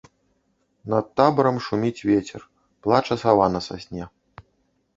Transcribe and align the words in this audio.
Над 0.93 1.05
табарам 1.19 1.57
шуміць 1.67 2.05
вецер, 2.11 2.41
плача 2.87 3.15
сава 3.25 3.45
на 3.55 3.65
сасне. 3.69 4.03